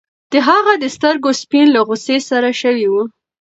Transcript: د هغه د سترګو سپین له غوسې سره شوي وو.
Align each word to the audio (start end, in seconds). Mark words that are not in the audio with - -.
د 0.31 0.33
هغه 0.47 0.73
د 0.83 0.85
سترګو 0.95 1.29
سپین 1.41 1.67
له 1.75 1.81
غوسې 1.87 2.17
سره 2.29 2.49
شوي 2.61 2.87
وو. 2.89 3.03